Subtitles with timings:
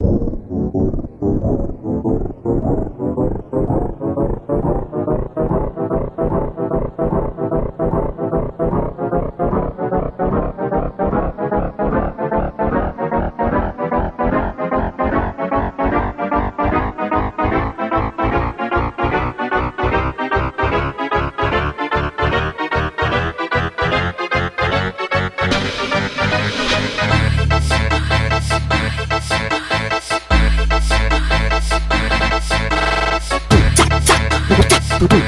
[0.00, 0.45] you.
[34.98, 35.26] Boop, boop.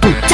[0.00, 0.28] Tudo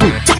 [0.00, 0.35] Bị